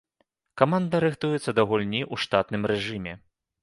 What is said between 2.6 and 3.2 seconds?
рэжыме.